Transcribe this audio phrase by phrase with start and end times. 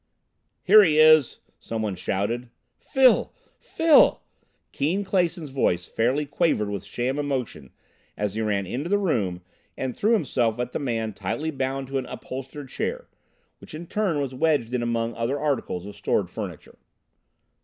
[0.63, 2.49] "Here he is!" someone shouted.
[2.79, 3.31] "Phil!
[3.59, 4.19] Phil!"
[4.71, 7.71] Keane Clason's voice fairly quavered with sham emotion
[8.17, 9.43] as he ran into the room
[9.77, 13.09] and threw himself at a man tightly bound to an upholstered chair,
[13.59, 16.79] which in turn was wedged in among other articles of stored furniture.